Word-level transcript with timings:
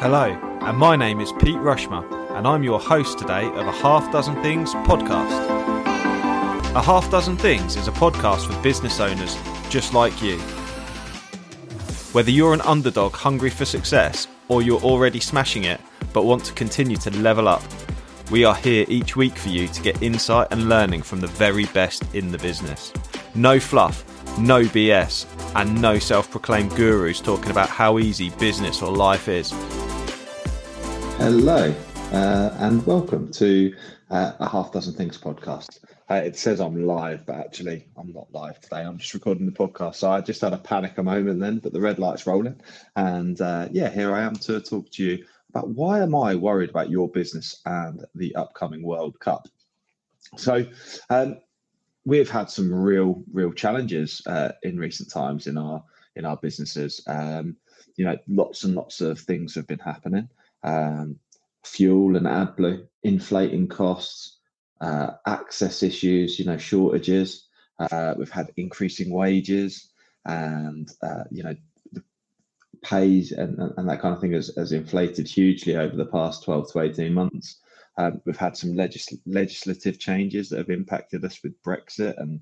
Hello, 0.00 0.30
and 0.62 0.78
my 0.78 0.96
name 0.96 1.20
is 1.20 1.30
Pete 1.32 1.58
Rushmer, 1.58 2.02
and 2.34 2.48
I'm 2.48 2.62
your 2.62 2.80
host 2.80 3.18
today 3.18 3.46
of 3.48 3.66
a 3.66 3.70
Half 3.70 4.10
Dozen 4.10 4.34
Things 4.42 4.72
podcast. 4.72 5.44
A 6.74 6.80
Half 6.80 7.10
Dozen 7.10 7.36
Things 7.36 7.76
is 7.76 7.86
a 7.86 7.92
podcast 7.92 8.46
for 8.46 8.62
business 8.62 8.98
owners 8.98 9.36
just 9.68 9.92
like 9.92 10.22
you. 10.22 10.38
Whether 12.14 12.30
you're 12.30 12.54
an 12.54 12.62
underdog 12.62 13.12
hungry 13.12 13.50
for 13.50 13.66
success 13.66 14.26
or 14.48 14.62
you're 14.62 14.80
already 14.80 15.20
smashing 15.20 15.64
it 15.64 15.82
but 16.14 16.24
want 16.24 16.46
to 16.46 16.54
continue 16.54 16.96
to 16.96 17.10
level 17.18 17.46
up, 17.46 17.62
we 18.30 18.42
are 18.42 18.54
here 18.54 18.86
each 18.88 19.16
week 19.16 19.36
for 19.36 19.50
you 19.50 19.68
to 19.68 19.82
get 19.82 20.02
insight 20.02 20.48
and 20.50 20.70
learning 20.70 21.02
from 21.02 21.20
the 21.20 21.26
very 21.26 21.66
best 21.66 22.02
in 22.14 22.32
the 22.32 22.38
business. 22.38 22.90
No 23.34 23.60
fluff, 23.60 24.02
no 24.38 24.62
BS, 24.62 25.26
and 25.56 25.82
no 25.82 25.98
self 25.98 26.30
proclaimed 26.30 26.74
gurus 26.74 27.20
talking 27.20 27.50
about 27.50 27.68
how 27.68 27.98
easy 27.98 28.30
business 28.30 28.80
or 28.80 28.96
life 28.96 29.28
is. 29.28 29.52
Hello, 31.20 31.74
uh, 32.12 32.56
and 32.60 32.84
welcome 32.86 33.30
to 33.32 33.76
uh, 34.10 34.32
a 34.40 34.48
Half 34.48 34.72
Dozen 34.72 34.94
Things 34.94 35.18
podcast. 35.18 35.80
Uh, 36.10 36.14
it 36.14 36.34
says 36.34 36.60
I'm 36.60 36.86
live, 36.86 37.26
but 37.26 37.36
actually 37.36 37.86
I'm 37.98 38.10
not 38.14 38.32
live 38.32 38.58
today. 38.62 38.80
I'm 38.80 38.96
just 38.96 39.12
recording 39.12 39.44
the 39.44 39.52
podcast. 39.52 39.96
So 39.96 40.10
I 40.10 40.22
just 40.22 40.40
had 40.40 40.54
a 40.54 40.58
panic 40.58 40.96
a 40.96 41.02
moment 41.02 41.38
then, 41.38 41.58
but 41.58 41.74
the 41.74 41.80
red 41.80 41.98
light's 41.98 42.26
rolling. 42.26 42.58
And 42.96 43.38
uh, 43.38 43.68
yeah, 43.70 43.90
here 43.90 44.14
I 44.14 44.22
am 44.22 44.34
to 44.36 44.62
talk 44.62 44.90
to 44.92 45.04
you 45.04 45.26
about 45.50 45.68
why 45.68 46.00
am 46.00 46.14
I 46.14 46.36
worried 46.36 46.70
about 46.70 46.88
your 46.88 47.06
business 47.06 47.60
and 47.66 48.02
the 48.14 48.34
upcoming 48.34 48.82
World 48.82 49.20
Cup. 49.20 49.46
So 50.38 50.64
um, 51.10 51.36
we've 52.06 52.30
had 52.30 52.48
some 52.48 52.72
real, 52.72 53.22
real 53.30 53.52
challenges 53.52 54.22
uh, 54.24 54.52
in 54.62 54.78
recent 54.78 55.10
times 55.10 55.46
in 55.48 55.58
our 55.58 55.84
in 56.16 56.24
our 56.24 56.38
businesses. 56.38 57.02
Um, 57.06 57.58
you 57.96 58.06
know, 58.06 58.16
lots 58.26 58.64
and 58.64 58.74
lots 58.74 59.02
of 59.02 59.20
things 59.20 59.54
have 59.54 59.66
been 59.66 59.80
happening. 59.80 60.30
Um, 60.62 61.16
fuel 61.64 62.16
and 62.16 62.26
AdBlue, 62.26 62.86
inflating 63.02 63.68
costs, 63.68 64.38
uh, 64.80 65.12
access 65.26 65.82
issues, 65.82 66.38
you 66.38 66.44
know, 66.44 66.58
shortages. 66.58 67.48
Uh, 67.78 68.14
we've 68.16 68.30
had 68.30 68.50
increasing 68.56 69.10
wages, 69.10 69.90
and 70.24 70.90
uh, 71.02 71.24
you 71.30 71.42
know, 71.42 71.54
pays 72.82 73.32
and, 73.32 73.58
and 73.76 73.88
that 73.88 74.00
kind 74.00 74.14
of 74.14 74.20
thing 74.20 74.32
has, 74.32 74.50
has 74.56 74.72
inflated 74.72 75.28
hugely 75.28 75.76
over 75.76 75.96
the 75.96 76.06
past 76.06 76.44
12 76.44 76.72
to 76.72 76.80
18 76.80 77.12
months. 77.12 77.60
Um, 77.98 78.20
we've 78.24 78.36
had 78.36 78.56
some 78.56 78.74
legis- 78.74 79.18
legislative 79.26 79.98
changes 79.98 80.48
that 80.48 80.58
have 80.58 80.70
impacted 80.70 81.24
us 81.24 81.40
with 81.42 81.60
Brexit 81.62 82.18
and 82.18 82.40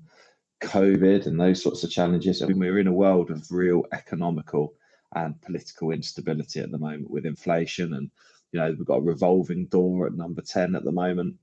COVID 0.61 1.25
and 1.25 1.39
those 1.39 1.61
sorts 1.61 1.83
of 1.83 1.89
challenges. 1.89 2.41
I 2.41 2.47
mean, 2.47 2.59
we're 2.59 2.79
in 2.79 2.87
a 2.87 2.93
world 2.93 3.31
of 3.31 3.45
real 3.49 3.83
economical 3.91 4.73
and 5.15 5.41
political 5.41 5.91
instability 5.91 6.59
at 6.59 6.71
the 6.71 6.77
moment 6.77 7.09
with 7.09 7.25
inflation 7.25 7.93
and 7.93 8.11
you 8.51 8.59
know 8.59 8.69
we've 8.77 8.85
got 8.85 8.97
a 8.97 9.01
revolving 9.01 9.65
door 9.65 10.07
at 10.07 10.13
number 10.13 10.41
10 10.41 10.75
at 10.75 10.83
the 10.83 10.91
moment 10.91 11.35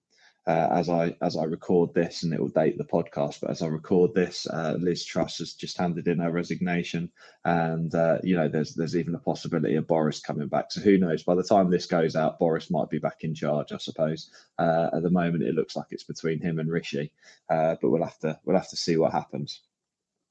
uh, 0.46 0.68
as 0.70 0.88
I 0.88 1.16
as 1.20 1.36
I 1.36 1.44
record 1.44 1.92
this, 1.92 2.22
and 2.22 2.32
it 2.32 2.40
will 2.40 2.48
date 2.48 2.78
the 2.78 2.84
podcast. 2.84 3.40
But 3.40 3.50
as 3.50 3.62
I 3.62 3.66
record 3.66 4.14
this, 4.14 4.46
uh, 4.46 4.76
Liz 4.78 5.04
Truss 5.04 5.38
has 5.38 5.54
just 5.54 5.76
handed 5.76 6.06
in 6.06 6.20
her 6.20 6.30
resignation, 6.30 7.10
and 7.44 7.92
uh, 7.92 8.18
you 8.22 8.36
know 8.36 8.48
there's 8.48 8.74
there's 8.74 8.96
even 8.96 9.16
a 9.16 9.18
possibility 9.18 9.74
of 9.74 9.88
Boris 9.88 10.20
coming 10.20 10.46
back. 10.46 10.70
So 10.70 10.80
who 10.80 10.98
knows? 10.98 11.24
By 11.24 11.34
the 11.34 11.42
time 11.42 11.70
this 11.70 11.86
goes 11.86 12.14
out, 12.14 12.38
Boris 12.38 12.70
might 12.70 12.90
be 12.90 12.98
back 12.98 13.24
in 13.24 13.34
charge. 13.34 13.72
I 13.72 13.78
suppose. 13.78 14.30
Uh, 14.56 14.90
at 14.92 15.02
the 15.02 15.10
moment, 15.10 15.42
it 15.42 15.54
looks 15.54 15.74
like 15.74 15.86
it's 15.90 16.04
between 16.04 16.40
him 16.40 16.60
and 16.60 16.70
Rishi, 16.70 17.10
uh, 17.50 17.74
but 17.82 17.90
we'll 17.90 18.04
have 18.04 18.18
to 18.20 18.38
we'll 18.44 18.56
have 18.56 18.70
to 18.70 18.76
see 18.76 18.96
what 18.96 19.12
happens. 19.12 19.62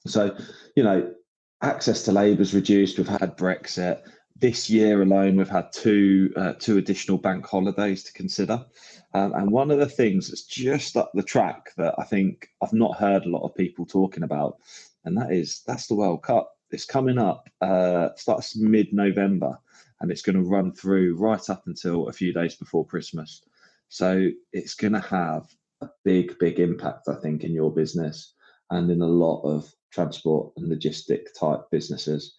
So, 0.07 0.37
you 0.75 0.83
know, 0.83 1.13
access 1.61 2.03
to 2.03 2.11
labour 2.11 2.41
is 2.41 2.53
reduced. 2.53 2.97
We've 2.97 3.07
had 3.07 3.37
Brexit 3.37 4.01
this 4.37 4.69
year 4.69 5.01
alone, 5.01 5.37
we've 5.37 5.47
had 5.47 5.71
two 5.71 6.33
uh, 6.35 6.53
two 6.59 6.77
additional 6.77 7.17
bank 7.17 7.45
holidays 7.45 8.03
to 8.03 8.13
consider, 8.13 8.65
um, 9.13 9.33
and 9.33 9.49
one 9.51 9.71
of 9.71 9.79
the 9.79 9.89
things 9.89 10.27
that's 10.27 10.43
just 10.43 10.97
up 10.97 11.11
the 11.13 11.23
track 11.23 11.71
that 11.77 11.95
I 11.97 12.03
think 12.03 12.49
I've 12.61 12.73
not 12.73 12.97
heard 12.97 13.25
a 13.25 13.29
lot 13.29 13.45
of 13.45 13.55
people 13.55 13.85
talking 13.85 14.23
about, 14.23 14.57
and 15.05 15.17
that 15.17 15.31
is 15.31 15.61
that's 15.65 15.87
the 15.87 15.95
World 15.95 16.23
Cup. 16.23 16.51
It's 16.71 16.85
coming 16.85 17.17
up, 17.17 17.49
uh, 17.61 18.09
starts 18.17 18.57
mid 18.57 18.91
November, 18.91 19.57
and 20.01 20.11
it's 20.11 20.21
going 20.21 20.35
to 20.35 20.49
run 20.49 20.73
through 20.73 21.15
right 21.15 21.49
up 21.49 21.63
until 21.67 22.09
a 22.09 22.13
few 22.13 22.33
days 22.33 22.55
before 22.55 22.85
Christmas. 22.85 23.41
So 23.87 24.29
it's 24.51 24.73
going 24.73 24.93
to 24.93 24.99
have 24.99 25.47
a 25.79 25.87
big, 26.03 26.37
big 26.39 26.59
impact, 26.59 27.07
I 27.07 27.15
think, 27.15 27.43
in 27.43 27.53
your 27.53 27.71
business 27.71 28.33
and 28.71 28.89
in 28.89 29.01
a 29.01 29.07
lot 29.07 29.43
of 29.43 29.71
transport 29.95 30.53
and 30.57 30.71
logistic 30.71 31.33
type 31.39 31.61
businesses 31.71 32.35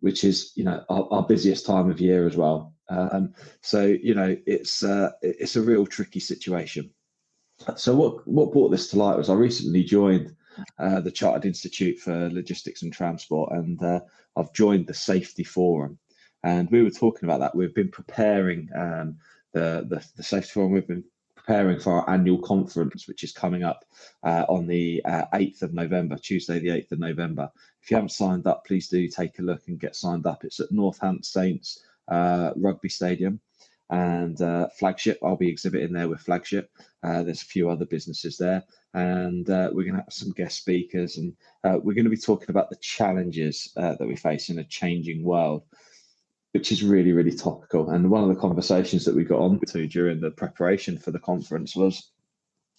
which 0.00 0.24
is 0.24 0.52
you 0.54 0.64
know 0.64 0.84
our, 0.88 1.08
our 1.10 1.22
busiest 1.22 1.66
time 1.66 1.90
of 1.90 2.00
year 2.00 2.26
as 2.26 2.36
well. 2.36 2.74
Um, 2.88 3.34
so 3.60 3.86
you 3.86 4.14
know 4.14 4.36
it's 4.46 4.82
uh, 4.82 5.12
it's 5.22 5.56
a 5.56 5.62
real 5.62 5.86
tricky 5.86 6.20
situation. 6.20 6.90
So 7.76 7.94
what 7.94 8.26
what 8.26 8.52
brought 8.52 8.70
this 8.70 8.90
to 8.90 8.98
light 8.98 9.16
was 9.16 9.30
I 9.30 9.34
recently 9.34 9.82
joined 9.82 10.34
uh, 10.78 11.00
the 11.00 11.10
Chartered 11.10 11.46
Institute 11.46 11.98
for 11.98 12.30
Logistics 12.30 12.82
and 12.82 12.92
Transport, 12.92 13.52
and 13.52 13.82
uh, 13.82 14.00
I've 14.36 14.52
joined 14.52 14.86
the 14.86 14.94
Safety 14.94 15.44
Forum. 15.44 15.98
And 16.44 16.70
we 16.70 16.82
were 16.82 16.90
talking 16.90 17.28
about 17.28 17.40
that. 17.40 17.56
We've 17.56 17.74
been 17.74 17.90
preparing 17.90 18.68
um, 18.76 19.16
the, 19.52 19.86
the 19.88 20.06
the 20.16 20.22
Safety 20.22 20.50
Forum. 20.52 20.72
We've 20.72 20.86
been 20.86 21.04
preparing 21.46 21.78
for 21.78 21.92
our 21.92 22.10
annual 22.10 22.38
conference, 22.38 23.06
which 23.06 23.22
is 23.22 23.32
coming 23.32 23.62
up 23.62 23.84
uh, 24.24 24.44
on 24.48 24.66
the 24.66 25.00
uh, 25.04 25.24
8th 25.32 25.62
of 25.62 25.74
November, 25.74 26.16
Tuesday, 26.16 26.58
the 26.58 26.68
8th 26.68 26.92
of 26.92 26.98
November. 26.98 27.50
If 27.82 27.90
you 27.90 27.96
haven't 27.96 28.10
signed 28.10 28.46
up, 28.48 28.64
please 28.66 28.88
do 28.88 29.06
take 29.06 29.38
a 29.38 29.42
look 29.42 29.62
and 29.68 29.78
get 29.78 29.94
signed 29.94 30.26
up. 30.26 30.44
It's 30.44 30.58
at 30.58 30.70
Northants 30.70 31.26
Saints 31.26 31.84
uh, 32.08 32.50
Rugby 32.56 32.88
Stadium 32.88 33.40
and 33.90 34.40
uh, 34.42 34.68
Flagship. 34.76 35.20
I'll 35.22 35.36
be 35.36 35.48
exhibiting 35.48 35.92
there 35.92 36.08
with 36.08 36.20
Flagship. 36.20 36.68
Uh, 37.04 37.22
there's 37.22 37.42
a 37.42 37.46
few 37.46 37.70
other 37.70 37.84
businesses 37.84 38.36
there, 38.36 38.64
and 38.94 39.48
uh, 39.48 39.70
we're 39.72 39.84
going 39.84 39.94
to 39.94 40.02
have 40.02 40.12
some 40.12 40.32
guest 40.32 40.58
speakers, 40.58 41.16
and 41.16 41.32
we're 41.62 41.94
going 41.94 42.04
to 42.04 42.10
be 42.10 42.16
talking 42.16 42.50
about 42.50 42.70
the 42.70 42.76
challenges 42.76 43.70
that 43.76 44.00
we 44.00 44.16
face 44.16 44.48
in 44.48 44.58
a 44.58 44.64
changing 44.64 45.22
world 45.22 45.62
which 46.56 46.72
is 46.72 46.82
really, 46.82 47.12
really 47.12 47.36
topical. 47.36 47.90
And 47.90 48.10
one 48.10 48.22
of 48.22 48.30
the 48.30 48.40
conversations 48.40 49.04
that 49.04 49.14
we 49.14 49.24
got 49.24 49.40
on 49.40 49.60
to 49.66 49.86
during 49.86 50.20
the 50.20 50.30
preparation 50.30 50.96
for 50.96 51.10
the 51.10 51.18
conference 51.18 51.76
was 51.76 52.12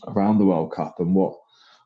around 0.07 0.39
the 0.39 0.45
World 0.45 0.71
Cup 0.71 0.95
and 0.97 1.13
what 1.13 1.35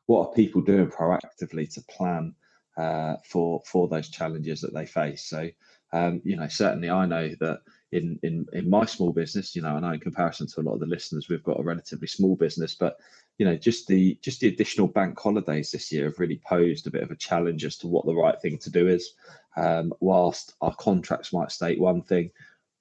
what 0.06 0.28
are 0.28 0.34
people 0.34 0.62
doing 0.62 0.88
proactively 0.88 1.70
to 1.74 1.82
plan 1.90 2.34
uh, 2.78 3.16
for 3.26 3.60
for 3.66 3.88
those 3.88 4.08
challenges 4.08 4.62
that 4.62 4.72
they 4.72 4.86
face. 4.86 5.26
So, 5.26 5.50
um, 5.92 6.22
you 6.24 6.36
know, 6.36 6.48
certainly 6.48 6.88
I 6.88 7.04
know 7.04 7.28
that 7.40 7.60
in 7.92 8.18
in 8.22 8.46
in 8.52 8.68
my 8.68 8.86
small 8.86 9.12
business, 9.12 9.54
you 9.54 9.62
know, 9.62 9.76
I 9.76 9.80
know 9.80 9.92
in 9.92 10.00
comparison 10.00 10.46
to 10.48 10.60
a 10.60 10.62
lot 10.62 10.74
of 10.74 10.80
the 10.80 10.86
listeners, 10.86 11.28
we've 11.28 11.42
got 11.42 11.60
a 11.60 11.62
relatively 11.62 12.08
small 12.08 12.36
business, 12.36 12.74
but 12.74 12.98
you 13.38 13.46
know, 13.46 13.56
just 13.56 13.86
the 13.86 14.18
just 14.22 14.40
the 14.40 14.48
additional 14.48 14.88
bank 14.88 15.18
holidays 15.18 15.70
this 15.70 15.92
year 15.92 16.04
have 16.04 16.18
really 16.18 16.40
posed 16.46 16.86
a 16.86 16.90
bit 16.90 17.02
of 17.02 17.10
a 17.10 17.16
challenge 17.16 17.64
as 17.64 17.76
to 17.78 17.86
what 17.86 18.06
the 18.06 18.14
right 18.14 18.40
thing 18.40 18.58
to 18.58 18.70
do 18.70 18.88
is. 18.88 19.14
Um, 19.56 19.92
whilst 20.00 20.54
our 20.62 20.74
contracts 20.76 21.32
might 21.32 21.52
state 21.52 21.78
one 21.78 22.02
thing, 22.02 22.30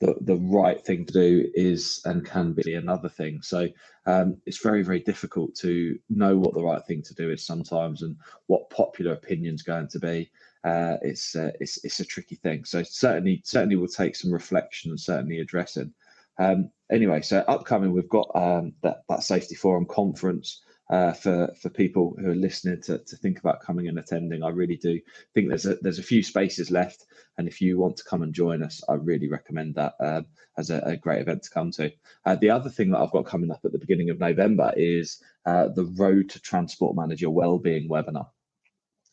the, 0.02 0.16
the 0.22 0.36
right 0.36 0.84
thing 0.84 1.06
to 1.06 1.14
do 1.14 1.50
is 1.54 2.02
and 2.06 2.26
can 2.26 2.54
be 2.54 2.74
another 2.74 3.08
thing. 3.08 3.42
So 3.44 3.70
um, 4.08 4.38
it's 4.48 4.58
very, 4.58 4.82
very 4.82 5.00
difficult 5.00 5.56
to 5.58 5.98
know 6.10 6.36
what 6.38 6.56
the 6.56 6.64
right 6.64 6.84
thing 6.86 7.04
to 7.04 7.14
do 7.14 7.30
is 7.30 7.46
sometimes 7.46 8.02
and 8.02 8.18
what 8.48 8.72
popular 8.72 9.14
opinion 9.14 9.54
is 9.54 9.62
going 9.62 9.88
to 9.90 10.00
be. 10.00 10.32
Uh, 10.64 10.98
it's, 11.04 11.36
uh, 11.36 11.52
it's 11.60 11.84
it's 11.84 12.00
a 12.00 12.06
tricky 12.06 12.36
thing. 12.36 12.66
So 12.66 12.84
certainly 12.84 13.42
certainly 13.46 13.76
will 13.76 13.88
take 13.88 14.16
some 14.16 14.32
reflection 14.32 14.92
and 14.92 15.00
certainly 15.00 15.40
addressing. 15.40 15.94
Um, 16.40 16.72
anyway, 16.92 17.22
so 17.22 17.40
upcoming 17.48 17.94
we've 17.94 18.10
got 18.10 18.30
um, 18.36 18.74
that 18.82 19.04
that 19.08 19.24
safety 19.24 19.56
forum 19.56 19.86
conference 19.86 20.62
uh, 20.92 21.14
for 21.14 21.54
for 21.60 21.70
people 21.70 22.16
who 22.20 22.30
are 22.30 22.36
listening 22.36 22.82
to, 22.82 22.98
to 23.00 23.16
think 23.16 23.40
about 23.40 23.62
coming 23.62 23.88
and 23.88 23.98
attending. 23.98 24.44
I 24.44 24.50
really 24.50 24.76
do 24.76 25.00
think 25.34 25.48
there's 25.48 25.66
a 25.66 25.76
there's 25.76 26.00
a 26.00 26.04
few 26.04 26.22
spaces 26.22 26.70
left, 26.70 27.06
and 27.38 27.48
if 27.48 27.62
you 27.62 27.80
want 27.80 27.98
to 27.98 28.04
come 28.04 28.22
and 28.22 28.34
join 28.34 28.62
us, 28.62 28.84
I 28.90 28.94
really 28.96 29.30
recommend 29.30 29.76
that 29.76 29.94
uh, 30.00 30.22
as 30.58 30.70
a, 30.70 30.82
a, 30.86 30.98
great 30.98 31.22
event 31.22 31.44
to 31.44 31.50
come 31.50 31.72
to. 31.72 31.92
Uh, 32.26 32.36
the 32.36 32.50
other 32.50 32.70
thing 32.70 32.92
that 32.92 33.00
I've 33.00 33.12
got 33.12 33.26
coming 33.26 33.52
up 33.52 33.62
at 33.64 33.72
the 33.72 33.80
beginning 33.80 34.10
of 34.10 34.20
November 34.20 34.74
is 34.76 35.24
uh, 35.46 35.70
the 35.70 35.86
Road 35.86 36.30
to 36.32 36.42
Transport 36.42 36.96
Manager 36.96 37.30
Wellbeing 37.30 37.88
webinar. 37.90 38.28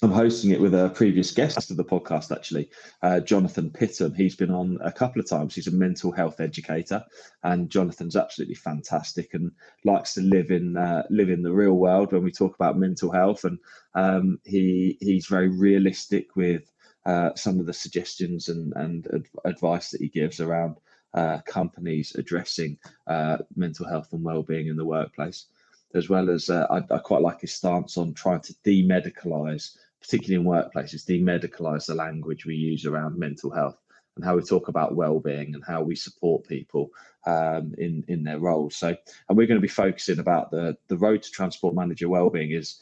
I'm 0.01 0.13
hosting 0.13 0.53
it 0.53 0.61
with 0.61 0.75
a 0.75 0.91
previous 0.91 1.33
guest 1.33 1.73
of 1.73 1.77
the 1.77 1.85
podcast, 1.85 2.31
actually, 2.31 2.71
uh, 3.03 3.19
Jonathan 3.19 3.69
Pitton. 3.69 4.15
He's 4.15 4.37
been 4.37 4.53
on 4.53 4.79
a 4.81 4.93
couple 4.93 5.21
of 5.21 5.29
times. 5.29 5.57
He's 5.57 5.67
a 5.67 5.73
mental 5.73 6.13
health 6.13 6.39
educator, 6.39 7.05
and 7.43 7.69
Jonathan's 7.69 8.15
absolutely 8.15 8.55
fantastic 8.55 9.35
and 9.35 9.51
likes 9.85 10.15
to 10.15 10.21
live 10.21 10.53
in 10.53 10.77
uh, 10.77 11.03
live 11.11 11.31
in 11.31 11.43
the 11.43 11.53
real 11.53 11.73
world 11.73 12.13
when 12.13 12.23
we 12.23 12.31
talk 12.31 12.55
about 12.55 12.79
mental 12.79 13.11
health. 13.11 13.43
And 13.43 13.59
um, 13.95 14.39
he 14.45 14.99
he's 15.01 15.27
very 15.27 15.49
realistic 15.49 16.37
with 16.37 16.71
uh, 17.05 17.31
some 17.35 17.59
of 17.59 17.67
the 17.67 17.73
suggestions 17.73 18.49
and 18.49 18.73
and 18.77 19.09
ad- 19.13 19.27
advice 19.45 19.91
that 19.91 20.01
he 20.01 20.09
gives 20.09 20.39
around 20.39 20.77
uh, 21.15 21.39
companies 21.45 22.15
addressing 22.15 22.79
uh, 23.09 23.39
mental 23.57 23.89
health 23.89 24.13
and 24.13 24.23
well-being 24.23 24.69
in 24.69 24.77
the 24.77 24.85
workplace 24.85 25.47
as 25.95 26.09
well 26.11 26.29
as 26.29 26.51
uh, 26.51 26.67
I, 26.71 26.95
I, 26.95 26.99
quite 26.99 27.23
like 27.23 27.41
his 27.41 27.55
stance 27.55 27.97
on 27.97 28.13
trying 28.13 28.43
to 28.43 28.55
demedicalize 28.65 29.77
particularly 30.01 30.41
in 30.41 30.51
workplaces, 30.51 31.05
demedicalize 31.05 31.87
the 31.87 31.95
language 31.95 32.47
we 32.47 32.55
use 32.55 32.87
around 32.87 33.19
mental 33.19 33.51
health. 33.51 33.79
and 34.17 34.25
how 34.25 34.37
we 34.37 34.43
talk 34.43 34.69
about 34.69 34.97
well-being 34.97 35.55
and 35.55 35.65
how 35.65 35.81
we 35.81 35.95
support 35.95 36.47
people 36.47 36.91
um, 37.27 37.75
in 37.79 38.05
in 38.09 38.25
their 38.25 38.39
roles. 38.39 38.77
So, 38.77 38.89
and 39.29 39.39
we're 39.39 39.47
going 39.47 39.61
to 39.61 39.69
be 39.69 39.69
focusing 39.69 40.19
about 40.19 40.51
the 40.51 40.77
the 40.89 40.97
road 40.97 41.23
to 41.23 41.31
transport 41.31 41.75
manager 41.75 42.09
well-being 42.09 42.51
is 42.51 42.81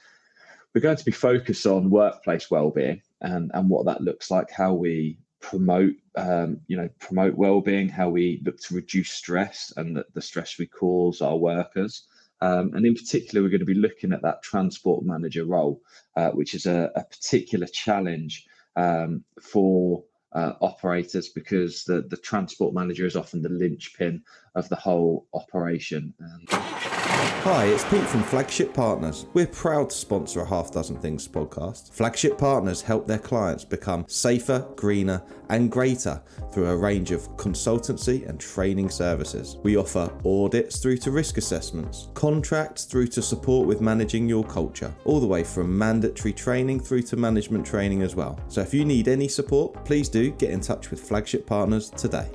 we're 0.75 0.81
going 0.81 0.97
to 0.97 1.05
be 1.05 1.13
focused 1.13 1.67
on 1.67 1.91
workplace 1.91 2.51
well-being 2.51 3.03
and 3.21 3.51
and 3.55 3.69
what 3.69 3.87
that 3.87 4.03
looks 4.03 4.31
like, 4.31 4.51
how 4.51 4.75
we 4.75 5.19
promote 5.41 5.95
um, 6.17 6.61
you 6.67 6.77
know 6.77 6.89
promote 6.99 7.35
well-being, 7.35 7.89
how 7.89 8.09
we 8.09 8.43
look 8.45 8.59
to 8.61 8.75
reduce 8.75 9.11
stress 9.11 9.73
and 9.77 9.97
the, 9.97 10.05
the 10.15 10.23
stress 10.23 10.59
we 10.59 10.67
cause 10.67 11.21
our 11.21 11.37
workers. 11.37 12.07
Um, 12.41 12.73
and 12.75 12.85
in 12.85 12.95
particular, 12.95 13.43
we're 13.43 13.51
going 13.51 13.61
to 13.61 13.67
be 13.67 13.75
looking 13.75 14.13
at 14.13 14.23
that 14.23 14.43
transport 14.43 15.05
manager 15.05 15.45
role, 15.45 15.81
uh, 16.17 16.31
which 16.31 16.55
is 16.55 16.67
a, 16.67 16.91
a 16.95 17.05
particular 17.05 17.67
challenge 17.67 18.47
um, 18.77 19.25
for 19.41 20.05
uh, 20.33 20.53
operators 20.61 21.29
because 21.29 21.85
the, 21.85 22.03
the 22.03 22.17
transport 22.17 22.75
manager 22.75 23.07
is 23.07 23.17
often 23.17 23.41
the 23.41 23.49
linchpin 23.49 24.23
of 24.55 24.69
the 24.69 24.77
whole 24.77 25.27
operation. 25.33 26.13
And 26.19 26.96
Hi, 27.09 27.67
it's 27.67 27.85
Pete 27.85 28.03
from 28.03 28.25
Flagship 28.25 28.75
Partners. 28.75 29.27
We're 29.33 29.47
proud 29.47 29.91
to 29.91 29.97
sponsor 29.97 30.41
a 30.41 30.45
Half 30.45 30.73
Dozen 30.73 30.97
Things 30.97 31.29
podcast. 31.29 31.93
Flagship 31.93 32.37
Partners 32.37 32.83
help 32.83 33.07
their 33.07 33.21
clients 33.21 33.65
become 33.65 34.05
safer, 34.09 34.67
greener, 34.75 35.23
and 35.49 35.71
greater 35.71 36.21
through 36.53 36.67
a 36.67 36.77
range 36.77 37.13
of 37.13 37.29
consultancy 37.37 38.29
and 38.29 38.41
training 38.41 38.91
services. 38.91 39.59
We 39.63 39.77
offer 39.77 40.13
audits 40.25 40.81
through 40.81 40.97
to 40.99 41.13
risk 41.13 41.39
assessments, 41.39 42.09
contracts 42.15 42.85
through 42.85 43.07
to 43.09 43.23
support 43.23 43.69
with 43.69 43.81
managing 43.81 44.29
your 44.29 44.43
culture, 44.43 44.93
all 45.05 45.21
the 45.21 45.27
way 45.29 45.45
from 45.45 45.79
mandatory 45.79 46.33
training 46.33 46.81
through 46.81 47.03
to 47.03 47.17
management 47.17 47.65
training 47.65 48.03
as 48.03 48.17
well. 48.17 48.41
So 48.49 48.61
if 48.61 48.75
you 48.75 48.85
need 48.85 49.07
any 49.07 49.29
support, 49.29 49.85
please 49.85 50.09
do 50.09 50.33
get 50.33 50.51
in 50.51 50.61
touch 50.61 50.91
with 50.91 51.01
Flagship 51.01 51.47
Partners 51.47 51.91
today. 51.91 52.29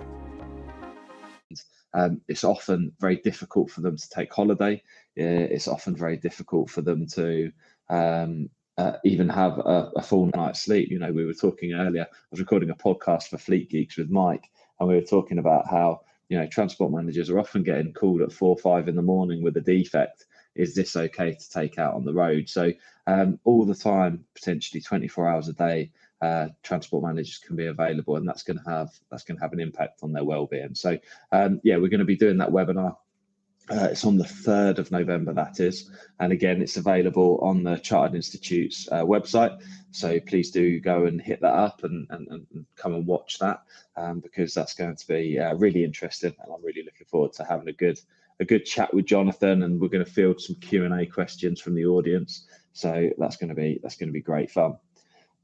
Um, 1.93 2.21
it's 2.27 2.43
often 2.43 2.93
very 2.99 3.17
difficult 3.17 3.69
for 3.69 3.81
them 3.81 3.97
to 3.97 4.09
take 4.09 4.33
holiday. 4.33 4.81
It's 5.15 5.67
often 5.67 5.95
very 5.95 6.17
difficult 6.17 6.69
for 6.69 6.81
them 6.81 7.05
to 7.07 7.51
um, 7.89 8.49
uh, 8.77 8.93
even 9.03 9.29
have 9.29 9.57
a, 9.59 9.91
a, 9.97 10.01
full 10.01 10.27
night's 10.33 10.61
sleep. 10.61 10.89
You 10.89 10.99
know, 10.99 11.11
we 11.11 11.25
were 11.25 11.33
talking 11.33 11.73
earlier. 11.73 12.07
I 12.09 12.15
was 12.31 12.39
recording 12.39 12.69
a 12.69 12.75
podcast 12.75 13.27
for 13.27 13.37
Fleet 13.37 13.69
Geeks 13.69 13.97
with 13.97 14.09
Mike, 14.09 14.49
and 14.79 14.87
we 14.87 14.95
were 14.95 15.01
talking 15.01 15.39
about 15.39 15.69
how 15.69 16.01
you 16.29 16.37
know 16.37 16.47
transport 16.47 16.91
managers 16.91 17.29
are 17.29 17.39
often 17.39 17.63
getting 17.63 17.93
called 17.93 18.21
at 18.21 18.31
four 18.31 18.49
or 18.49 18.57
five 18.57 18.87
in 18.87 18.95
the 18.95 19.01
morning 19.01 19.43
with 19.43 19.57
a 19.57 19.61
defect. 19.61 20.25
Is 20.55 20.73
this 20.73 20.95
okay 20.95 21.33
to 21.33 21.49
take 21.49 21.77
out 21.77 21.93
on 21.93 22.05
the 22.05 22.13
road? 22.13 22.49
So 22.49 22.71
um, 23.07 23.39
all 23.43 23.65
the 23.65 23.75
time, 23.75 24.25
potentially 24.35 24.81
24 24.81 25.27
hours 25.27 25.47
a 25.47 25.53
day, 25.53 25.91
uh, 26.21 26.47
transport 26.63 27.03
managers 27.03 27.39
can 27.39 27.55
be 27.55 27.67
available, 27.67 28.15
and 28.15 28.27
that's 28.27 28.43
going 28.43 28.59
to 28.59 28.69
have 28.69 28.89
that's 29.09 29.23
going 29.23 29.37
to 29.37 29.43
have 29.43 29.53
an 29.53 29.59
impact 29.59 29.99
on 30.03 30.11
their 30.11 30.23
well-being. 30.23 30.75
So, 30.75 30.97
um, 31.31 31.59
yeah, 31.63 31.77
we're 31.77 31.89
going 31.89 31.99
to 31.99 32.05
be 32.05 32.15
doing 32.15 32.37
that 32.37 32.51
webinar. 32.51 32.95
Uh, 33.69 33.87
it's 33.91 34.05
on 34.05 34.17
the 34.17 34.25
third 34.25 34.79
of 34.79 34.91
November, 34.91 35.33
that 35.33 35.59
is, 35.59 35.89
and 36.19 36.33
again, 36.33 36.61
it's 36.61 36.77
available 36.77 37.39
on 37.41 37.63
the 37.63 37.77
Chartered 37.77 38.15
Institute's 38.15 38.89
uh, 38.91 39.03
website. 39.03 39.61
So 39.91 40.19
please 40.19 40.51
do 40.51 40.79
go 40.79 41.05
and 41.05 41.21
hit 41.21 41.39
that 41.41 41.53
up 41.53 41.83
and, 41.83 42.05
and, 42.09 42.27
and 42.27 42.65
come 42.75 42.95
and 42.95 43.05
watch 43.05 43.39
that 43.39 43.63
um, 43.95 44.19
because 44.19 44.53
that's 44.53 44.73
going 44.73 44.95
to 44.95 45.07
be 45.07 45.39
uh, 45.39 45.53
really 45.55 45.83
interesting, 45.83 46.33
and 46.43 46.53
I'm 46.53 46.63
really 46.63 46.83
looking 46.83 47.07
forward 47.07 47.33
to 47.33 47.43
having 47.43 47.67
a 47.69 47.73
good 47.73 47.99
a 48.39 48.45
good 48.45 48.65
chat 48.65 48.91
with 48.93 49.05
Jonathan, 49.05 49.63
and 49.63 49.79
we're 49.79 49.87
going 49.87 50.03
to 50.03 50.11
field 50.11 50.41
some 50.41 50.55
Q 50.55 50.85
and 50.85 50.99
A 50.99 51.05
questions 51.05 51.61
from 51.61 51.75
the 51.75 51.85
audience. 51.85 52.47
So 52.73 53.09
that's 53.17 53.37
going 53.37 53.49
to 53.49 53.55
be 53.55 53.79
that's 53.81 53.95
going 53.95 54.09
to 54.09 54.13
be 54.13 54.21
great 54.21 54.49
fun. 54.49 54.77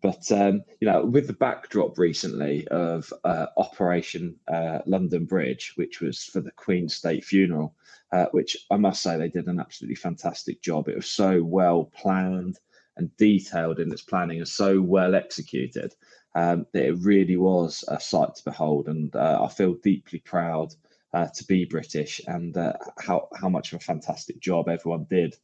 But 0.01 0.31
um, 0.31 0.63
you 0.79 0.87
know, 0.87 1.03
with 1.05 1.27
the 1.27 1.33
backdrop 1.33 1.97
recently 1.97 2.67
of 2.67 3.11
uh, 3.23 3.47
Operation 3.57 4.35
uh, 4.47 4.79
London 4.85 5.25
Bridge, 5.25 5.73
which 5.75 6.01
was 6.01 6.23
for 6.23 6.39
the 6.39 6.51
Queen's 6.51 6.95
State 6.95 7.25
funeral, 7.25 7.75
uh, 8.11 8.27
which 8.31 8.55
I 8.69 8.77
must 8.77 9.01
say 9.01 9.17
they 9.17 9.29
did 9.29 9.47
an 9.47 9.59
absolutely 9.59 9.95
fantastic 9.95 10.61
job. 10.61 10.87
It 10.87 10.95
was 10.95 11.09
so 11.09 11.43
well 11.43 11.85
planned 11.85 12.59
and 12.97 13.15
detailed 13.17 13.79
in 13.79 13.91
its 13.91 14.03
planning, 14.03 14.37
and 14.37 14.47
so 14.47 14.81
well 14.81 15.15
executed 15.15 15.95
um, 16.35 16.67
that 16.73 16.85
it 16.85 16.99
really 16.99 17.37
was 17.37 17.83
a 17.87 17.99
sight 17.99 18.35
to 18.35 18.43
behold. 18.43 18.87
And 18.87 19.15
uh, 19.15 19.39
I 19.43 19.47
feel 19.47 19.75
deeply 19.83 20.19
proud 20.19 20.75
uh, 21.13 21.27
to 21.33 21.43
be 21.45 21.65
British 21.65 22.21
and 22.27 22.55
uh, 22.55 22.73
how 22.99 23.29
how 23.35 23.49
much 23.49 23.73
of 23.73 23.81
a 23.81 23.83
fantastic 23.83 24.39
job 24.41 24.69
everyone 24.69 25.07
did 25.09 25.35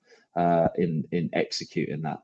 in 0.78 1.06
in 1.12 1.32
executing 1.34 2.04
that. 2.04 2.20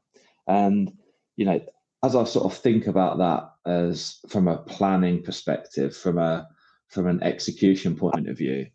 And 0.48 0.96
you 1.36 1.46
know 1.46 1.62
as 2.04 2.16
I 2.16 2.24
sort 2.24 2.46
of 2.46 2.58
think 2.58 2.88
about 2.88 3.18
that 3.18 3.52
as 3.70 4.20
from 4.30 4.48
a 4.48 4.58
planning 4.58 5.22
perspective, 5.22 5.96
from 5.96 6.18
a 6.18 6.48
from 6.88 7.08
an 7.08 7.22
execution 7.22 7.96
point 7.96 8.28
of 8.28 8.38
view, 8.38 8.68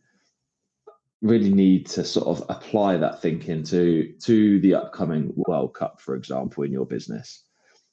really 1.23 1.53
need 1.53 1.87
to 1.87 2.05
sort 2.05 2.29
of 2.29 2.45
apply 2.49 2.97
that 2.99 3.23
thinking 3.23 3.63
to 3.65 4.13
to 4.25 4.61
the 4.61 4.75
upcoming 4.75 5.33
World 5.35 5.75
Cup, 5.75 6.01
for 6.01 6.15
example, 6.15 6.65
in 6.65 6.73
your 6.73 6.87
business. 6.87 7.43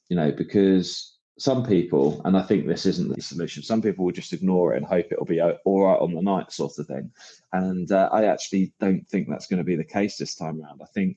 You 0.08 0.16
know, 0.16 0.30
because 0.30 1.16
some 1.38 1.64
people, 1.64 2.20
and 2.26 2.36
I 2.36 2.42
think 2.42 2.66
this 2.66 2.84
isn't 2.84 3.14
the 3.14 3.22
solution. 3.22 3.62
Some 3.62 3.80
people 3.80 4.04
will 4.04 4.12
just 4.12 4.34
ignore 4.34 4.74
it 4.74 4.76
and 4.76 4.86
hope 4.86 5.06
it'll 5.10 5.24
be 5.24 5.40
all 5.40 5.84
right 5.84 5.98
on 5.98 6.14
the 6.14 6.20
night, 6.20 6.52
sort 6.52 6.78
of 6.78 6.86
thing. 6.86 7.10
And 7.52 7.90
uh, 7.90 8.10
I 8.12 8.26
actually 8.26 8.72
don't 8.78 9.08
think 9.08 9.28
that's 9.28 9.46
going 9.46 9.58
to 9.58 9.64
be 9.64 9.76
the 9.76 9.84
case 9.84 10.18
this 10.18 10.34
time 10.34 10.60
around. 10.60 10.82
I 10.82 10.86
think 10.94 11.16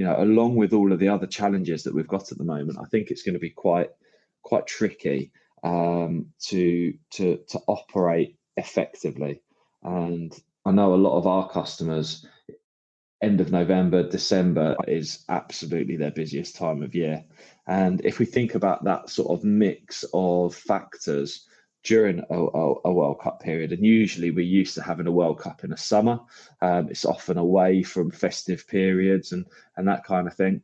you 0.00 0.06
know, 0.06 0.16
along 0.16 0.56
with 0.56 0.72
all 0.72 0.94
of 0.94 0.98
the 0.98 1.10
other 1.10 1.26
challenges 1.26 1.82
that 1.82 1.94
we've 1.94 2.08
got 2.08 2.32
at 2.32 2.38
the 2.38 2.44
moment, 2.44 2.78
I 2.80 2.86
think 2.86 3.10
it's 3.10 3.22
going 3.22 3.34
to 3.34 3.38
be 3.38 3.50
quite 3.50 3.90
quite 4.40 4.66
tricky 4.66 5.30
um, 5.62 6.28
to 6.46 6.94
to 7.10 7.36
to 7.48 7.60
operate 7.66 8.38
effectively. 8.56 9.42
And 9.82 10.32
I 10.64 10.70
know 10.70 10.94
a 10.94 11.04
lot 11.06 11.18
of 11.18 11.26
our 11.26 11.50
customers, 11.50 12.24
end 13.22 13.42
of 13.42 13.52
November, 13.52 14.08
December 14.08 14.74
is 14.88 15.22
absolutely 15.28 15.98
their 15.98 16.12
busiest 16.12 16.56
time 16.56 16.82
of 16.82 16.94
year. 16.94 17.22
And 17.66 18.00
if 18.02 18.18
we 18.18 18.24
think 18.24 18.54
about 18.54 18.84
that 18.84 19.10
sort 19.10 19.30
of 19.30 19.44
mix 19.44 20.02
of 20.14 20.54
factors 20.54 21.44
during 21.82 22.20
a, 22.30 22.34
a, 22.34 22.74
a, 22.84 22.92
World 22.92 23.20
Cup 23.20 23.40
period. 23.40 23.72
And 23.72 23.84
usually 23.84 24.30
we're 24.30 24.40
used 24.40 24.74
to 24.74 24.82
having 24.82 25.06
a 25.06 25.12
World 25.12 25.38
Cup 25.38 25.64
in 25.64 25.70
the 25.70 25.76
summer. 25.76 26.20
Um, 26.60 26.88
it's 26.90 27.04
often 27.04 27.38
away 27.38 27.82
from 27.82 28.10
festive 28.10 28.66
periods 28.68 29.32
and, 29.32 29.46
and 29.76 29.88
that 29.88 30.04
kind 30.04 30.26
of 30.26 30.34
thing. 30.34 30.62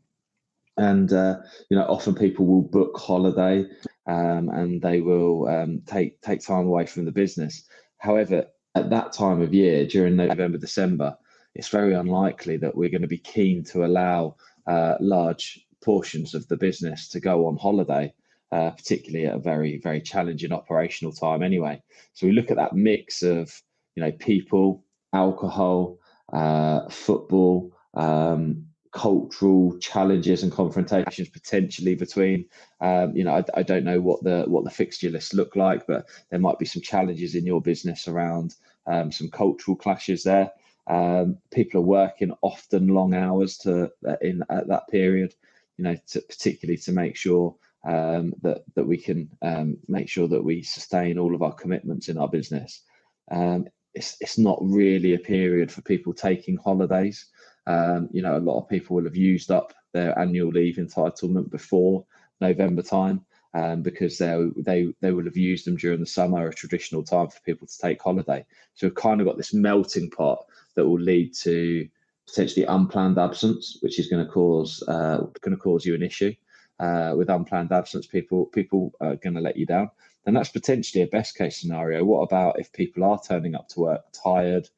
And, 0.76 1.10
uh, 1.12 1.38
you 1.70 1.76
know, 1.76 1.86
often 1.86 2.14
people 2.14 2.44
will 2.44 2.62
book 2.62 2.98
holiday 2.98 3.64
um, 4.06 4.50
and 4.50 4.82
they 4.82 5.00
will 5.00 5.48
um, 5.48 5.80
take, 5.86 6.20
take 6.20 6.42
time 6.42 6.66
away 6.66 6.84
from 6.84 7.06
the 7.06 7.12
business. 7.12 7.64
However, 7.96 8.46
at 8.74 8.90
that 8.90 9.12
time 9.12 9.40
of 9.40 9.54
year, 9.54 9.86
during 9.86 10.16
November, 10.16 10.58
December, 10.58 11.16
it's 11.54 11.68
very 11.68 11.94
unlikely 11.94 12.58
that 12.58 12.76
we're 12.76 12.90
going 12.90 13.00
to 13.00 13.08
be 13.08 13.16
keen 13.16 13.64
to 13.64 13.86
allow 13.86 14.36
uh, 14.66 14.96
large 15.00 15.66
portions 15.82 16.34
of 16.34 16.46
the 16.48 16.56
business 16.56 17.08
to 17.08 17.20
go 17.20 17.46
on 17.46 17.56
holiday 17.56 18.12
uh, 18.52 18.70
particularly 18.70 19.26
at 19.26 19.34
a 19.34 19.38
very 19.38 19.78
very 19.78 20.00
challenging 20.00 20.52
operational 20.52 21.12
time 21.12 21.42
anyway. 21.42 21.82
So 22.12 22.26
we 22.26 22.32
look 22.32 22.50
at 22.50 22.56
that 22.56 22.74
mix 22.74 23.22
of 23.22 23.62
you 23.94 24.02
know 24.02 24.12
people, 24.12 24.84
alcohol, 25.12 25.98
uh, 26.32 26.88
football. 26.88 27.72
Um, 27.94 28.66
cultural 28.96 29.78
challenges 29.78 30.42
and 30.42 30.50
confrontations 30.50 31.28
potentially 31.28 31.94
between 31.94 32.46
um, 32.80 33.14
you 33.14 33.22
know 33.22 33.34
I, 33.34 33.44
I, 33.58 33.62
don't 33.62 33.84
know 33.84 34.00
what 34.00 34.24
the 34.24 34.44
what 34.48 34.64
the 34.64 34.70
fixture 34.70 35.10
lists 35.10 35.34
look 35.34 35.54
like 35.54 35.86
but 35.86 36.06
there 36.30 36.40
might 36.40 36.58
be 36.58 36.64
some 36.64 36.80
challenges 36.80 37.34
in 37.34 37.44
your 37.44 37.60
business 37.60 38.08
around 38.08 38.54
um, 38.86 39.12
some 39.12 39.28
cultural 39.28 39.76
clashes 39.76 40.22
there 40.22 40.50
um, 40.86 41.36
people 41.52 41.80
are 41.80 41.84
working 41.84 42.32
often 42.40 42.88
long 42.88 43.12
hours 43.12 43.58
to 43.58 43.90
uh, 44.08 44.16
in 44.22 44.42
at 44.48 44.66
that 44.68 44.88
period 44.88 45.34
you 45.76 45.84
know 45.84 45.96
to, 46.06 46.22
particularly 46.22 46.78
to 46.78 46.92
make 46.92 47.16
sure 47.16 47.54
um, 47.86 48.34
that 48.42 48.62
that 48.74 48.86
we 48.86 48.98
can 48.98 49.30
um, 49.42 49.78
make 49.88 50.08
sure 50.08 50.28
that 50.28 50.42
we 50.42 50.62
sustain 50.62 51.18
all 51.18 51.34
of 51.34 51.42
our 51.42 51.54
commitments 51.54 52.08
in 52.08 52.18
our 52.18 52.28
business. 52.28 52.82
Um, 53.30 53.66
it's 53.94 54.16
it's 54.20 54.38
not 54.38 54.58
really 54.60 55.14
a 55.14 55.18
period 55.18 55.70
for 55.70 55.82
people 55.82 56.12
taking 56.12 56.56
holidays. 56.56 57.26
Um, 57.66 58.08
you 58.12 58.22
know, 58.22 58.36
a 58.36 58.38
lot 58.38 58.60
of 58.60 58.68
people 58.68 58.96
will 58.96 59.04
have 59.04 59.16
used 59.16 59.50
up 59.50 59.72
their 59.92 60.18
annual 60.18 60.50
leave 60.50 60.76
entitlement 60.76 61.50
before 61.50 62.04
November 62.40 62.82
time. 62.82 63.24
Um, 63.54 63.80
because 63.80 64.18
they 64.18 64.50
they 64.58 64.92
they 65.00 65.12
will 65.12 65.24
have 65.24 65.36
used 65.36 65.66
them 65.66 65.76
during 65.76 66.00
the 66.00 66.06
summer, 66.06 66.46
a 66.46 66.52
traditional 66.52 67.02
time 67.02 67.28
for 67.28 67.40
people 67.40 67.66
to 67.66 67.78
take 67.78 68.02
holiday. 68.02 68.44
So 68.74 68.86
we've 68.86 68.94
kind 68.94 69.18
of 69.18 69.26
got 69.26 69.38
this 69.38 69.54
melting 69.54 70.10
pot 70.10 70.44
that 70.74 70.86
will 70.86 71.00
lead 71.00 71.32
to 71.36 71.88
potentially 72.26 72.66
unplanned 72.66 73.16
absence, 73.16 73.78
which 73.80 73.98
is 73.98 74.08
going 74.08 74.26
to 74.26 74.30
cause 74.30 74.82
uh, 74.88 75.18
going 75.40 75.56
to 75.56 75.62
cause 75.62 75.86
you 75.86 75.94
an 75.94 76.02
issue 76.02 76.34
uh, 76.78 77.14
with 77.16 77.30
unplanned 77.30 77.72
absence, 77.72 78.06
people 78.06 78.46
people 78.46 78.92
are 79.00 79.16
going 79.16 79.34
to 79.34 79.40
let 79.40 79.56
you 79.56 79.66
down. 79.66 79.90
Then 80.24 80.34
that's 80.34 80.50
potentially 80.50 81.02
a 81.02 81.08
best 81.08 81.36
case 81.36 81.60
scenario. 81.60 82.04
What 82.04 82.22
about 82.22 82.58
if 82.58 82.72
people 82.72 83.04
are 83.04 83.20
turning 83.20 83.54
up 83.54 83.68
to 83.70 83.80
work 83.80 84.02
tired 84.12 84.68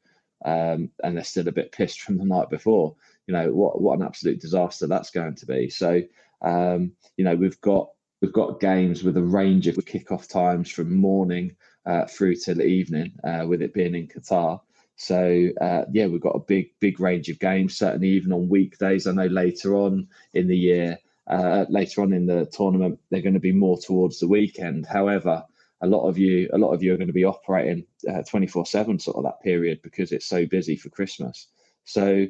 um, 0.45 0.91
and 1.03 1.17
they're 1.17 1.23
still 1.23 1.47
a 1.47 1.51
bit 1.51 1.71
pissed 1.71 2.01
from 2.03 2.17
the 2.17 2.25
night 2.25 2.49
before? 2.49 2.95
You 3.27 3.33
know 3.33 3.51
what 3.51 3.81
what 3.81 3.99
an 3.99 4.05
absolute 4.05 4.41
disaster 4.41 4.87
that's 4.87 5.11
going 5.11 5.35
to 5.35 5.45
be. 5.45 5.69
So 5.69 6.01
um, 6.41 6.93
you 7.17 7.25
know 7.25 7.35
we've 7.35 7.59
got 7.61 7.89
we've 8.21 8.33
got 8.33 8.59
games 8.59 9.03
with 9.03 9.17
a 9.17 9.23
range 9.23 9.67
of 9.67 9.75
kickoff 9.75 10.27
times 10.27 10.69
from 10.69 10.95
morning 10.95 11.55
uh, 11.85 12.05
through 12.05 12.35
till 12.35 12.61
evening, 12.61 13.13
uh, 13.23 13.45
with 13.47 13.61
it 13.61 13.73
being 13.73 13.95
in 13.95 14.07
Qatar. 14.07 14.61
So 14.95 15.49
uh, 15.61 15.85
yeah, 15.91 16.07
we've 16.07 16.21
got 16.21 16.35
a 16.35 16.39
big 16.39 16.71
big 16.79 16.99
range 16.99 17.29
of 17.29 17.39
games. 17.39 17.77
Certainly, 17.77 18.09
even 18.09 18.33
on 18.33 18.49
weekdays. 18.49 19.07
I 19.07 19.11
know 19.13 19.27
later 19.27 19.75
on 19.75 20.07
in 20.33 20.47
the 20.47 20.57
year, 20.57 20.97
uh, 21.29 21.65
later 21.69 22.01
on 22.01 22.13
in 22.13 22.25
the 22.25 22.45
tournament, 22.47 22.99
they're 23.09 23.21
going 23.21 23.33
to 23.35 23.39
be 23.39 23.51
more 23.51 23.77
towards 23.77 24.19
the 24.19 24.27
weekend. 24.27 24.85
However, 24.85 25.43
a 25.81 25.87
lot 25.87 26.07
of 26.07 26.17
you, 26.17 26.49
a 26.51 26.57
lot 26.57 26.73
of 26.73 26.83
you 26.83 26.93
are 26.93 26.97
going 26.97 27.07
to 27.07 27.13
be 27.13 27.23
operating 27.23 27.85
twenty 28.27 28.47
four 28.47 28.65
seven 28.65 28.99
sort 28.99 29.17
of 29.17 29.23
that 29.23 29.41
period 29.41 29.81
because 29.81 30.11
it's 30.11 30.25
so 30.25 30.45
busy 30.45 30.75
for 30.75 30.89
Christmas. 30.89 31.47
So 31.85 32.27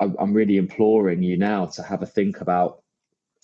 I'm 0.00 0.34
really 0.34 0.56
imploring 0.56 1.22
you 1.22 1.36
now 1.38 1.66
to 1.66 1.82
have 1.82 2.02
a 2.02 2.06
think 2.06 2.40
about 2.40 2.82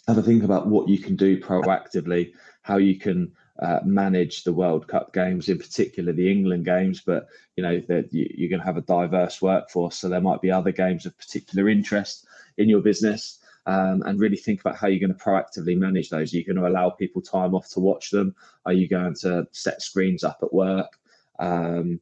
have 0.09 0.19
a 0.19 0.23
think 0.23 0.43
about 0.43 0.67
what 0.67 0.89
you 0.89 0.99
can 0.99 1.17
do 1.17 1.41
proactively, 1.41 2.33
how 2.63 2.79
you 2.79 2.99
can 2.99 3.33
uh, 3.61 3.81
manage 3.85 4.43
the 4.43 4.53
World 4.53 4.89
Cup 4.89 5.13
games, 5.13 5.49
in 5.49 5.59
particular 5.59 6.13
the 6.13 6.31
England 6.31 6.65
games. 6.65 7.03
But 7.05 7.29
you 7.57 7.63
know 7.63 7.81
that 7.89 8.09
you're 8.13 8.51
going 8.51 8.61
to 8.61 8.67
have 8.67 8.77
a 8.77 8.83
diverse 8.83 9.41
workforce, 9.41 9.97
so 9.97 10.09
there 10.09 10.21
might 10.21 10.43
be 10.43 10.51
other 10.51 10.73
games 10.73 11.07
of 11.07 11.17
particular 11.17 11.69
interest 11.69 12.27
in 12.57 12.69
your 12.69 12.81
business. 12.81 13.39
Um, 13.69 14.03
and 14.07 14.19
really 14.19 14.39
think 14.39 14.63
about 14.63 14.77
how 14.77 14.89
you're 14.89 15.07
going 15.07 15.17
to 15.17 15.25
proactively 15.25 15.77
manage 15.77 16.09
those. 16.09 16.33
Are 16.33 16.39
you 16.39 16.45
going 16.45 16.57
to 16.57 16.67
allow 16.67 16.89
people 16.89 17.21
time 17.21 17.55
off 17.55 17.69
to 17.71 17.81
watch 17.81 18.11
them? 18.11 18.35
Are 18.65 18.73
you 18.73 18.89
going 18.89 19.15
to 19.21 19.47
set 19.53 19.83
screens 19.83 20.25
up 20.25 20.39
at 20.43 20.55
work? 20.55 20.99
Um, 21.39 22.01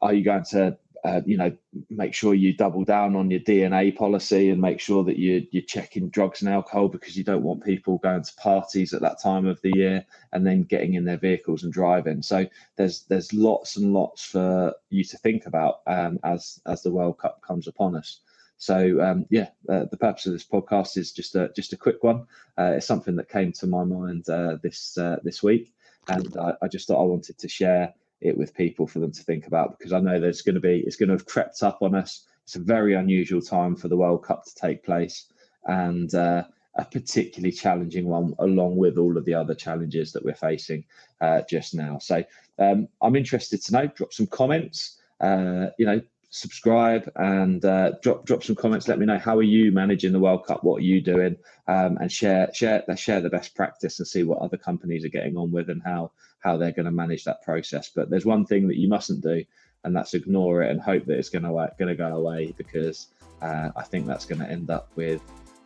are 0.00 0.14
you 0.14 0.22
going 0.22 0.44
to 0.50 0.78
uh, 1.04 1.20
you 1.24 1.36
know, 1.36 1.54
make 1.90 2.12
sure 2.12 2.34
you 2.34 2.52
double 2.52 2.84
down 2.84 3.14
on 3.14 3.30
your 3.30 3.40
D&A 3.40 3.92
policy 3.92 4.50
and 4.50 4.60
make 4.60 4.80
sure 4.80 5.04
that 5.04 5.16
you, 5.16 5.46
you're 5.50 5.62
checking 5.62 6.08
drugs 6.08 6.42
and 6.42 6.50
alcohol 6.50 6.88
because 6.88 7.16
you 7.16 7.24
don't 7.24 7.42
want 7.42 7.64
people 7.64 7.98
going 7.98 8.22
to 8.22 8.34
parties 8.36 8.92
at 8.92 9.00
that 9.00 9.20
time 9.20 9.46
of 9.46 9.60
the 9.62 9.72
year 9.74 10.04
and 10.32 10.46
then 10.46 10.62
getting 10.64 10.94
in 10.94 11.04
their 11.04 11.16
vehicles 11.16 11.62
and 11.62 11.72
driving. 11.72 12.22
So 12.22 12.46
there's 12.76 13.02
there's 13.02 13.32
lots 13.32 13.76
and 13.76 13.92
lots 13.92 14.24
for 14.24 14.74
you 14.90 15.04
to 15.04 15.18
think 15.18 15.46
about 15.46 15.80
um, 15.86 16.18
as 16.24 16.60
as 16.66 16.82
the 16.82 16.90
World 16.90 17.18
Cup 17.18 17.42
comes 17.42 17.68
upon 17.68 17.96
us. 17.96 18.20
So 18.58 19.00
um, 19.00 19.24
yeah, 19.30 19.48
uh, 19.68 19.84
the 19.90 19.96
purpose 19.96 20.26
of 20.26 20.32
this 20.32 20.44
podcast 20.44 20.96
is 20.96 21.12
just 21.12 21.36
a 21.36 21.50
just 21.54 21.72
a 21.72 21.76
quick 21.76 22.02
one. 22.02 22.26
Uh, 22.58 22.74
it's 22.76 22.86
something 22.86 23.16
that 23.16 23.28
came 23.28 23.52
to 23.52 23.66
my 23.66 23.84
mind 23.84 24.28
uh, 24.28 24.56
this 24.62 24.98
uh, 24.98 25.18
this 25.22 25.42
week, 25.42 25.72
and 26.08 26.36
I, 26.36 26.54
I 26.62 26.68
just 26.68 26.88
thought 26.88 27.00
I 27.00 27.06
wanted 27.06 27.38
to 27.38 27.48
share 27.48 27.94
it 28.20 28.36
with 28.36 28.54
people 28.54 28.86
for 28.88 28.98
them 28.98 29.12
to 29.12 29.22
think 29.22 29.46
about 29.46 29.78
because 29.78 29.92
I 29.92 30.00
know 30.00 30.18
there's 30.18 30.42
going 30.42 30.56
to 30.56 30.60
be 30.60 30.82
it's 30.84 30.96
going 30.96 31.08
to 31.08 31.14
have 31.14 31.26
crept 31.26 31.62
up 31.62 31.78
on 31.82 31.94
us. 31.94 32.26
It's 32.42 32.56
a 32.56 32.60
very 32.60 32.94
unusual 32.94 33.40
time 33.40 33.76
for 33.76 33.88
the 33.88 33.96
World 33.96 34.24
Cup 34.24 34.44
to 34.44 34.54
take 34.54 34.82
place, 34.82 35.26
and 35.66 36.12
uh, 36.14 36.42
a 36.74 36.84
particularly 36.84 37.52
challenging 37.52 38.06
one, 38.06 38.34
along 38.40 38.76
with 38.76 38.98
all 38.98 39.16
of 39.16 39.24
the 39.24 39.34
other 39.34 39.54
challenges 39.54 40.12
that 40.12 40.24
we're 40.24 40.34
facing 40.34 40.84
uh, 41.20 41.42
just 41.48 41.74
now. 41.74 41.98
So 41.98 42.24
um, 42.58 42.88
I'm 43.00 43.14
interested 43.14 43.62
to 43.62 43.72
know. 43.72 43.86
Drop 43.86 44.12
some 44.12 44.26
comments. 44.26 44.96
Uh, 45.20 45.66
you 45.78 45.86
know, 45.86 46.00
subscribe 46.30 47.10
and 47.16 47.64
uh, 47.64 47.92
drop 48.02 48.24
drop 48.24 48.42
some 48.42 48.56
comments. 48.56 48.88
Let 48.88 48.98
me 48.98 49.06
know 49.06 49.18
how 49.18 49.36
are 49.36 49.42
you 49.42 49.72
managing 49.72 50.12
the 50.12 50.20
World 50.20 50.46
Cup? 50.46 50.64
What 50.64 50.78
are 50.78 50.84
you 50.84 51.00
doing? 51.00 51.36
Um, 51.66 51.98
and 51.98 52.10
share 52.10 52.52
share 52.52 52.84
share 52.96 53.20
the 53.20 53.30
best 53.30 53.54
practice 53.54 53.98
and 53.98 54.08
see 54.08 54.22
what 54.24 54.38
other 54.38 54.56
companies 54.56 55.04
are 55.04 55.10
getting 55.10 55.36
on 55.36 55.50
with 55.50 55.70
and 55.70 55.82
how 55.84 56.12
how 56.40 56.56
they're 56.56 56.72
going 56.72 56.86
to 56.86 56.92
manage 56.92 57.24
that 57.24 57.42
process. 57.42 57.90
But 57.94 58.10
there's 58.10 58.26
one 58.26 58.44
thing 58.44 58.68
that 58.68 58.78
you 58.78 58.88
mustn't 58.88 59.22
do, 59.22 59.44
and 59.84 59.96
that's 59.96 60.14
ignore 60.14 60.62
it 60.62 60.70
and 60.70 60.80
hope 60.80 61.06
that 61.06 61.18
it's 61.18 61.30
going 61.30 61.44
to 61.44 61.72
going 61.78 61.88
to 61.88 61.94
go 61.94 62.16
away 62.16 62.54
because 62.56 63.08
uh, 63.42 63.70
I 63.76 63.82
think 63.82 64.06
that's 64.06 64.24
going 64.24 64.40
to 64.40 64.50
end 64.50 64.70
up 64.70 64.90
with 64.96 65.22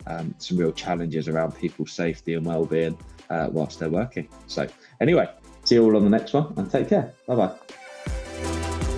um, 0.07 0.33
some 0.37 0.57
real 0.57 0.71
challenges 0.71 1.27
around 1.27 1.55
people's 1.55 1.91
safety 1.91 2.33
and 2.33 2.45
well-being 2.45 2.97
uh, 3.29 3.49
whilst 3.51 3.79
they're 3.79 3.89
working. 3.89 4.27
So 4.47 4.67
anyway, 5.01 5.29
see 5.63 5.75
you 5.75 5.83
all 5.83 5.95
on 5.95 6.03
the 6.03 6.09
next 6.09 6.33
one 6.33 6.53
and 6.57 6.69
take 6.69 6.89
care. 6.89 7.13
Bye 7.27 7.35
bye. 7.35 7.82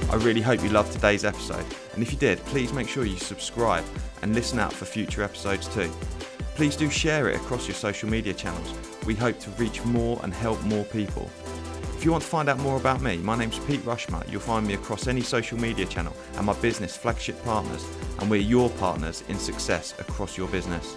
I 0.10 0.18
really 0.18 0.42
hope 0.42 0.64
you 0.64 0.70
loved 0.70 0.94
today's 0.94 1.26
episode, 1.26 1.66
and 1.94 2.04
if 2.04 2.12
you 2.12 2.18
did, 2.18 2.38
please 2.46 2.72
make 2.72 2.88
sure 2.88 3.06
you 3.06 3.18
subscribe 3.18 3.84
and 4.22 4.36
listen 4.36 4.60
out 4.60 4.72
for 4.72 4.86
future 4.86 5.24
episodes 5.24 5.68
too. 5.68 5.92
Please 6.56 6.76
do 6.76 6.90
share 6.90 7.30
it 7.30 7.36
across 7.36 7.68
your 7.68 7.76
social 7.76 8.08
media 8.08 8.34
channels. 8.34 8.74
We 9.06 9.16
hope 9.16 9.40
to 9.40 9.50
reach 9.52 9.84
more 9.84 10.20
and 10.24 10.34
help 10.34 10.62
more 10.64 10.86
people. 10.86 11.30
If 11.98 12.06
you 12.06 12.12
want 12.12 12.24
to 12.24 12.30
find 12.30 12.50
out 12.50 12.60
more 12.60 12.78
about 12.78 13.02
me, 13.02 13.18
my 13.18 13.36
name's 13.36 13.60
Pete 13.60 13.84
Rushmer. 13.84 14.24
You'll 14.30 14.42
find 14.42 14.66
me 14.66 14.76
across 14.76 15.08
any 15.08 15.22
social 15.22 15.60
media 15.60 15.88
channel 15.88 16.16
and 16.38 16.46
my 16.46 16.54
business 16.62 16.96
Flagship 16.96 17.44
Partners, 17.44 17.86
and 18.20 18.30
we're 18.30 18.42
your 18.42 18.70
partners 18.72 19.24
in 19.28 19.40
success 19.40 19.96
across 20.00 20.38
your 20.38 20.48
business. 20.50 20.96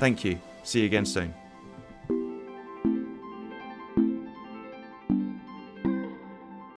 Thank 0.00 0.24
you. 0.24 0.40
See 0.64 0.80
you 0.80 0.86
again 0.86 1.06
soon. 1.06 1.32